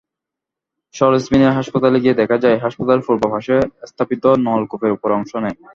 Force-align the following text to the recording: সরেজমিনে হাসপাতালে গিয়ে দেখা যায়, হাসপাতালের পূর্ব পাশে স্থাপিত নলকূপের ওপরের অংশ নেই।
সরেজমিনে 0.95 1.47
হাসপাতালে 1.57 1.97
গিয়ে 2.03 2.19
দেখা 2.21 2.37
যায়, 2.43 2.57
হাসপাতালের 2.57 3.05
পূর্ব 3.07 3.23
পাশে 3.33 3.55
স্থাপিত 3.89 4.23
নলকূপের 4.47 4.93
ওপরের 4.95 5.17
অংশ 5.19 5.31
নেই। 5.43 5.55